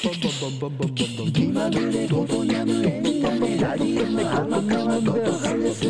[0.00, 5.82] 気まぐれごとやむエンタメラディオの浜川と話す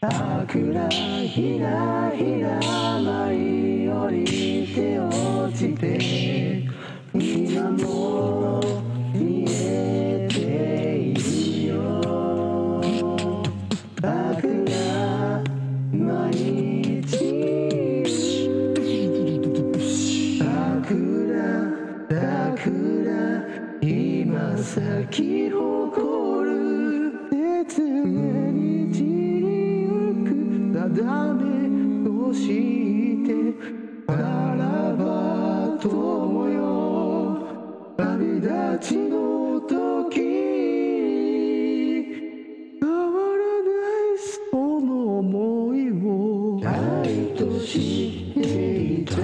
[0.00, 2.60] 桜ひらひら
[3.00, 4.24] 舞い降り
[4.72, 6.75] て落ちて
[23.88, 29.86] 今咲き誇る熱に散りゆ
[30.24, 30.28] く
[30.74, 32.48] 定めとし
[33.24, 33.30] て
[34.08, 34.12] あ
[34.58, 37.46] らば友よ
[37.96, 38.48] 旅立
[38.80, 40.18] ちの時
[42.80, 42.90] 変わ
[43.36, 48.40] らないその想いを愛として
[49.02, 49.14] いた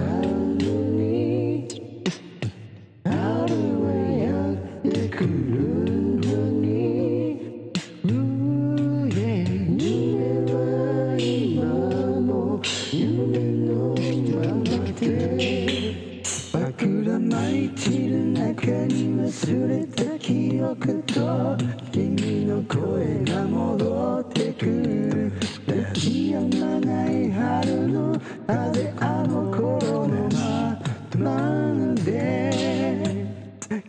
[19.32, 21.56] 忘れた記憶と
[21.90, 25.32] 君の声が戻ってくる。
[25.66, 30.78] 抱きやまない春の風あの頃のま
[31.16, 33.26] まで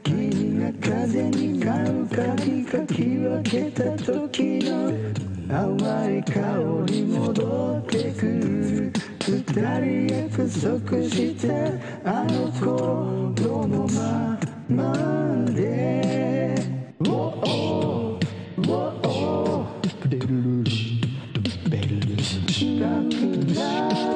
[0.06, 4.94] 君が風に買う鍵かき分けた時の
[5.50, 6.40] 淡い香
[6.86, 16.56] り戻ってくる二人約束したあの頃のままで
[17.00, 18.18] Whoa,
[18.58, 18.94] whoa,
[22.64, 23.04] 桜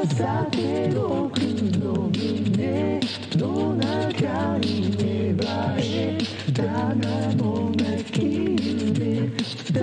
[0.07, 1.37] 咲け僕
[1.77, 2.99] の胸
[3.35, 4.67] の中に
[4.97, 5.45] 芽生
[5.79, 6.17] え
[6.53, 6.61] た
[6.95, 7.03] 名
[7.35, 8.15] もなき
[8.57, 9.29] 夢
[9.73, 9.79] た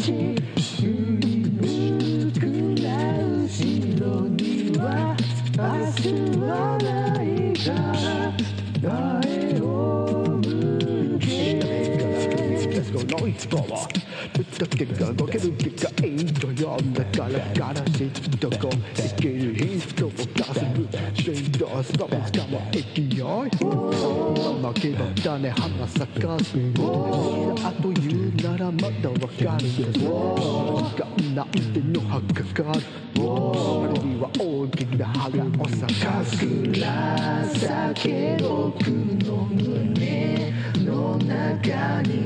[0.00, 0.06] ち
[0.56, 1.60] 振り向
[2.32, 2.40] く
[2.80, 2.88] な
[3.18, 3.52] 後
[4.00, 5.14] ろには
[5.56, 5.60] 明
[5.92, 6.04] 日
[6.40, 6.71] は
[21.22, 26.58] シンドーストップ捕まえきよい負けば種花咲かす
[27.64, 30.34] あと言うならまだわかるけど
[30.82, 33.20] 時間なんてのはかかるあ
[33.92, 37.44] るいは大きな花を咲かす桜
[37.94, 38.88] 咲け僕
[39.24, 40.52] の胸
[40.84, 42.21] の中に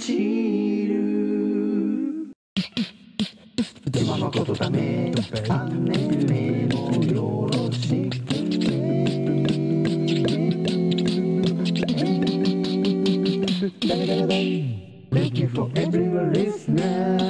[0.00, 2.32] 散る
[3.90, 5.12] でものことだめ
[5.50, 8.18] あんねめもよろしく
[14.26, 17.29] ね Thank you for everyone listening